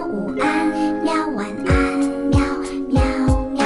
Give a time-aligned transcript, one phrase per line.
[0.00, 0.68] 午安，
[1.02, 1.98] 喵晚安，
[2.28, 2.40] 喵
[2.88, 3.02] 喵
[3.50, 3.64] 喵。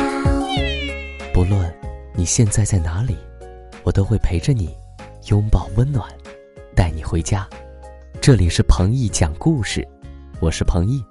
[1.32, 1.72] 不论
[2.14, 3.16] 你现在在哪里，
[3.84, 4.74] 我都会陪着你，
[5.28, 6.08] 拥抱温暖，
[6.74, 7.48] 带你回家。
[8.20, 9.86] 这里是彭毅讲故事，
[10.40, 11.02] 我是彭毅，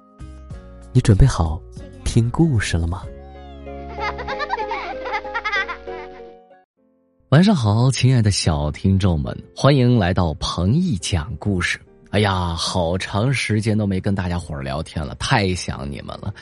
[0.92, 1.60] 你准备好
[2.04, 3.02] 听故事了吗？
[7.30, 11.78] 晚上好，亲爱的小听众们，欢迎来到彭毅讲故事。
[12.16, 16.32] 哎呀，好长时间都没跟大家伙儿聊天了，太想你们了。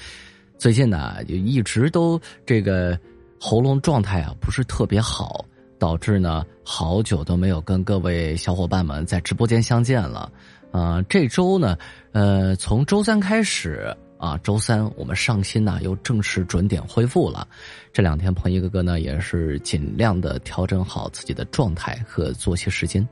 [0.57, 2.17] 最近呢，就一直都
[2.47, 2.97] 这个
[3.41, 5.45] 喉咙状态啊不是特别好，
[5.77, 10.31] 导致呢好久都没有跟各位小伙伴们在直播间相见了。
[10.71, 11.77] 啊，这周呢，
[12.13, 17.49] 呃，从周三开始啊，周三我们上新呢又正式准点恢复了。
[17.93, 23.05] 这两天，彭一哥哥呢也是尽量的调整好自己的状态和作息时间。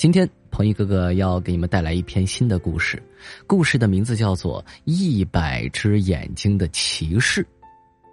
[0.00, 3.02] 今天，彭一哥哥要给你们带来一篇新的故事，
[3.46, 7.44] 故事的名字叫做《一百只眼睛的骑士》。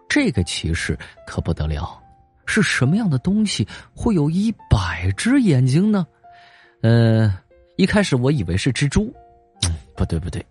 [0.09, 1.97] 这个骑士可不得了，
[2.45, 6.05] 是什么样的东西会有一百只眼睛呢？
[6.81, 7.33] 嗯。
[7.77, 9.09] 一开始我以为是蜘蛛，
[9.65, 10.45] 嗯，不对不对，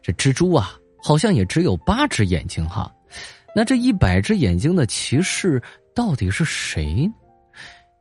[0.00, 2.90] 这蜘蛛啊，好像也只有八只眼睛哈。
[3.54, 5.62] 那这一百只眼睛的骑士
[5.94, 7.06] 到底是谁？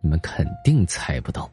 [0.01, 1.51] 你们肯定猜不到。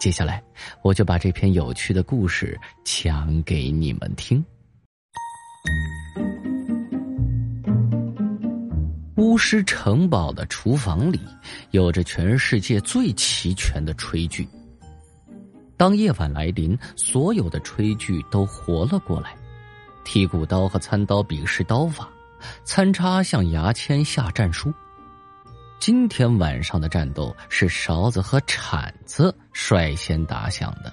[0.00, 0.42] 接下来，
[0.80, 4.42] 我就把这篇有趣的故事讲给你们听。
[9.16, 11.20] 巫师城堡的厨房里，
[11.72, 14.48] 有着全世界最齐全的炊具。
[15.76, 19.36] 当夜晚来临，所有的炊具都活了过来。
[20.02, 22.08] 剔骨刀和餐刀比试刀法，
[22.64, 24.72] 餐叉向牙签下战书。
[25.80, 30.92] 今天晚上的战斗是勺子和铲子率先打响的。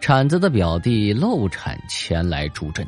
[0.00, 2.84] 铲子的表弟漏铲前来助阵，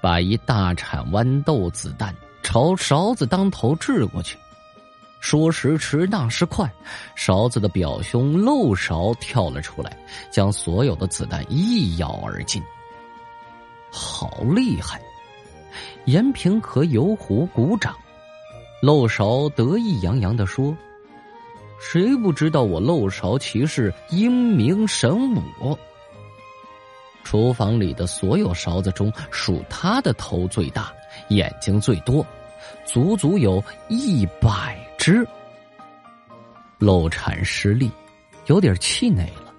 [0.00, 4.38] 把一大铲豌豆子弹朝勺子当头掷过去。
[5.20, 6.66] 说时迟，那时快，
[7.14, 9.94] 勺子的表兄漏勺跳了出来，
[10.30, 12.62] 将所有的子弹一咬而尽。
[13.90, 14.98] 好厉害！
[16.06, 17.94] 延平和游湖鼓掌，
[18.84, 20.76] 漏勺得意洋洋的说
[21.80, 25.78] ：“谁不知道我漏勺骑士英明神武？”
[27.24, 30.92] 厨房里的所有勺子中，数他的头最大，
[31.28, 32.24] 眼睛最多，
[32.84, 34.78] 足足有一百。
[34.98, 35.26] 只
[36.78, 37.90] 漏产失利，
[38.46, 39.54] 有点气馁了。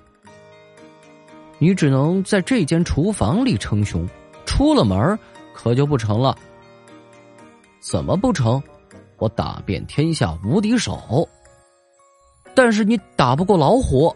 [1.57, 4.07] 你只能在这间厨房里称雄，
[4.45, 5.17] 出了门
[5.51, 6.37] 可就不成了。
[7.79, 8.61] 怎么不成？
[9.17, 11.27] 我打遍天下无敌手，
[12.53, 14.15] 但是你打不过老虎。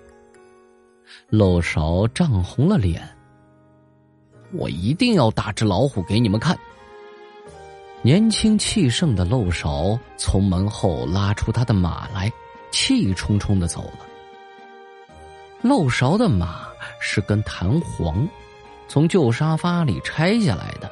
[1.30, 3.02] 漏勺涨红了脸，
[4.52, 6.58] 我一定要打只老虎给你们看。
[8.02, 12.32] 年轻气盛的漏勺从门后拉出他的马来，
[12.72, 14.06] 气冲冲的走了。
[15.62, 16.68] 漏勺的马
[17.02, 18.28] 是根弹簧，
[18.88, 20.90] 从旧沙发里拆下来的，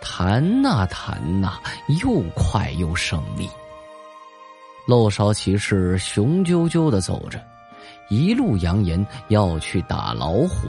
[0.00, 1.58] 弹呐弹呐，
[2.02, 3.48] 又快又省力。
[4.86, 7.38] 漏勺骑士雄赳赳的走着，
[8.08, 10.68] 一路扬言要去打老虎。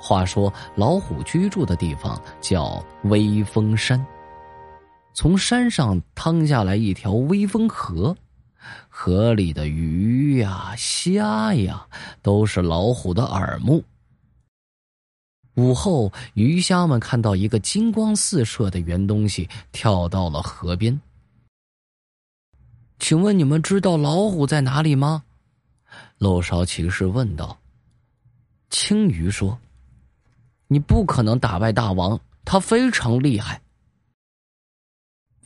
[0.00, 4.04] 话说，老虎居住的地方叫威风山。
[5.14, 8.16] 从山上趟下来一条威风河，
[8.88, 11.86] 河里的鱼呀、虾呀，
[12.22, 13.82] 都是老虎的耳目。
[15.54, 20.98] 午后，鱼虾们看到一个金光四射的圆东西跳到了河边。
[22.98, 25.24] 请问你们知道老虎在哪里吗？
[26.18, 27.58] 漏勺骑士问道。
[28.70, 29.58] 青鱼说。
[30.68, 33.60] 你不可能打败大王，他非常厉害。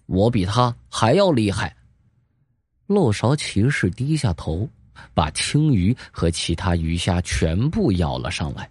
[0.07, 1.77] 我比他还要厉害。
[2.87, 4.69] 漏勺骑士低下头，
[5.15, 8.71] 把青鱼和其他鱼虾全部咬了上来。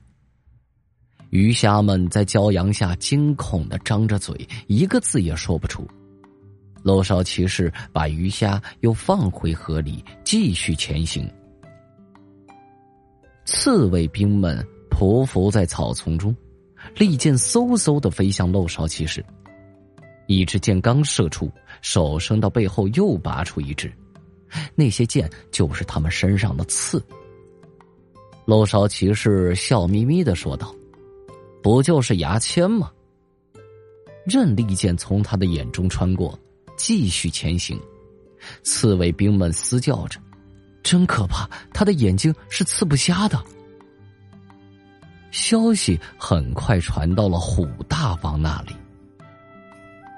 [1.35, 5.85] 鱼虾们在骄阳下惊恐的张着嘴，一个字也说不出。
[6.81, 11.29] 漏勺骑士把鱼虾又放回河里，继续前行。
[13.43, 16.33] 刺猬兵们匍匐在草丛中。
[16.95, 19.25] 利箭嗖嗖的飞向漏勺骑士，
[20.27, 23.91] 一支箭刚射出，手伸到背后又拔出一支，
[24.73, 27.03] 那些箭就是他们身上的刺。
[28.45, 30.73] 漏勺骑士笑眯眯的说道
[31.65, 32.91] ：“不就是牙签吗？”
[34.23, 36.37] 任利剑从他的眼中穿过，
[36.77, 37.81] 继续前行。
[38.61, 40.19] 刺猬兵们嘶叫着
[40.83, 41.49] ：“真可怕！
[41.73, 43.43] 他的眼睛是刺不瞎的。”
[45.33, 48.75] 消息很快传到了虎大王那里。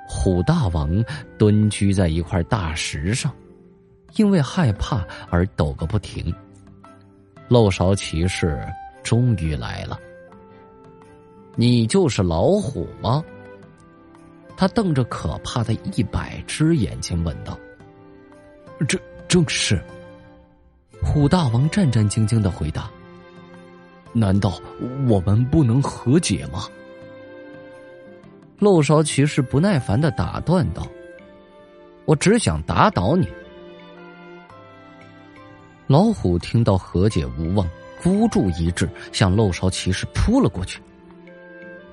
[0.06, 1.02] 虎大王
[1.38, 3.34] 蹲居在一块大石上，
[4.18, 6.34] 因为害怕而抖个不停。
[7.48, 8.62] 漏勺骑士
[9.02, 9.98] 终于来了。
[11.60, 13.24] 你就是老虎吗？
[14.56, 17.58] 他瞪着可怕的一百只眼睛问道。
[18.88, 19.84] 这正是。
[21.02, 22.92] 虎大王战战兢兢的回答。
[24.14, 24.60] 难道
[25.08, 26.68] 我们不能和解吗？
[28.60, 30.88] 漏勺骑士不耐烦的打断道
[32.06, 33.28] ：“我只想打倒你。”
[35.88, 37.68] 老虎听到和解无望，
[38.04, 40.80] 孤注一掷，向漏勺骑士扑了过去。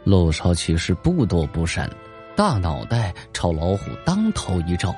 [0.04, 1.90] 漏勺骑士不躲不闪，
[2.36, 4.94] 大脑袋朝老虎当头一照，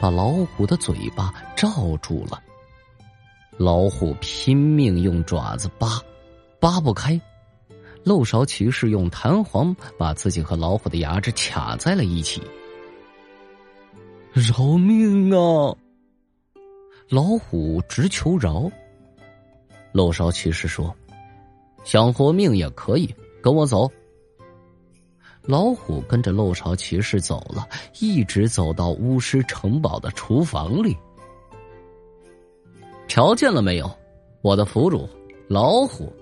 [0.00, 2.40] 把老虎的嘴巴罩住了。
[3.58, 6.00] 老虎拼命用爪子扒。
[6.60, 7.18] 扒不开，
[8.04, 12.42] 漏勺骑士用弹簧把自己和老虎的牙齿卡在了一起。
[14.34, 15.74] 饶命啊！
[17.08, 18.70] 老虎直求饶。
[19.92, 20.94] 漏勺骑士说
[21.82, 23.12] ：“想活命也可以，
[23.42, 23.90] 跟我走。”
[25.42, 27.66] 老虎跟着漏勺骑士走了，
[27.98, 30.96] 一直走到巫师城堡的厨房里。
[33.08, 33.90] 瞧见了没有，
[34.42, 35.08] 我的俘虏
[35.48, 36.12] 老虎。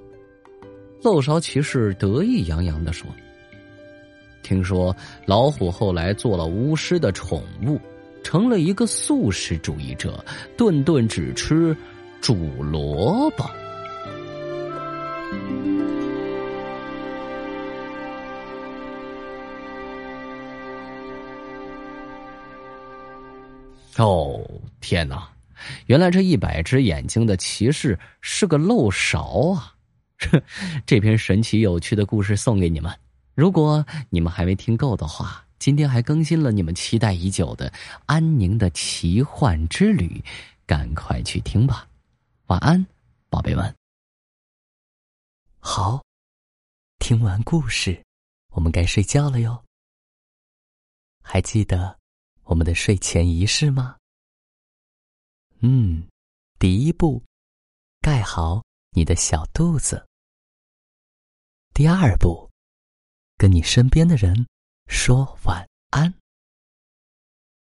[1.02, 3.06] 漏勺骑士得意洋洋的说
[4.42, 7.78] ：“听说老虎后来做了巫师的宠物，
[8.24, 10.24] 成了一个素食主义者，
[10.56, 11.76] 顿顿只吃
[12.20, 13.44] 煮萝卜。”
[23.98, 24.40] 哦，
[24.80, 25.28] 天哪！
[25.86, 29.74] 原来这一百只眼睛的骑士是个漏勺啊！
[30.86, 32.96] 这篇神奇有趣的故事送给你们。
[33.34, 37.68] 如果你们还没听够的话，今天还更新了你们期待已久的
[38.06, 40.22] 《安宁的奇幻之旅》，
[40.64, 41.88] 赶快去听吧。
[42.46, 42.86] 晚安，
[43.28, 43.74] 宝贝们。
[45.58, 46.02] 好，
[47.00, 48.00] 听完故事，
[48.52, 49.64] 我们该睡觉了哟。
[51.20, 51.98] 还记得
[52.48, 53.98] 我们的睡前仪式吗？
[55.58, 56.08] 嗯，
[56.58, 57.22] 第一步，
[58.00, 60.08] 盖好你的小肚子。
[61.74, 62.50] 第二步，
[63.36, 64.46] 跟你身边的人
[64.86, 66.12] 说晚安，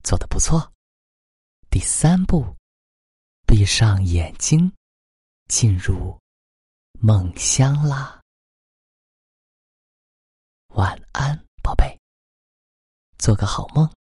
[0.01, 0.71] 做的不错。
[1.69, 2.55] 第三步，
[3.45, 4.71] 闭上眼睛，
[5.49, 6.17] 进入
[7.01, 8.21] 梦乡啦。
[10.69, 11.99] 晚安，宝贝，
[13.17, 13.98] 做个好梦。